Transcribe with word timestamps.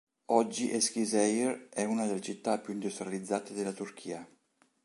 Oggi 0.37 0.65
Eskişehir 0.77 1.69
è 1.69 1.83
una 1.85 2.07
delle 2.07 2.21
città 2.21 2.57
più 2.59 2.73
industrializzate 2.73 3.53
della 3.53 3.71
Turchia. 3.71 4.27